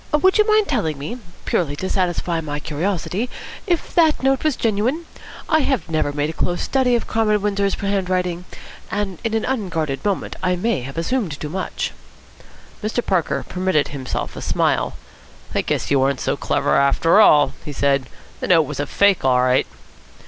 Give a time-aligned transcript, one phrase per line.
[0.19, 3.29] Would you mind telling me, purely to satisfy my curiosity,
[3.67, 5.05] if that note was genuine?
[5.47, 8.45] I have never made a close study of Comrade Windsor's handwriting,
[8.89, 11.91] and in an unguarded moment I may have assumed too much."
[12.83, 13.05] Mr.
[13.05, 14.97] Parker permitted himself a smile.
[15.53, 18.09] "I guess you aren't so clever after all," he said.
[18.39, 19.67] "The note was a fake all right."